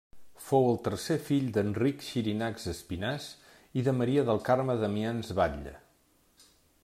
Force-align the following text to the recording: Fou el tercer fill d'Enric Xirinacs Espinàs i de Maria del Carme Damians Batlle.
Fou 0.43 0.63
el 0.69 0.79
tercer 0.85 1.17
fill 1.27 1.51
d'Enric 1.57 2.01
Xirinacs 2.07 2.65
Espinàs 2.73 3.27
i 3.81 3.85
de 3.89 3.95
Maria 4.01 4.25
del 4.31 4.43
Carme 4.49 4.79
Damians 4.85 5.33
Batlle. 5.43 5.77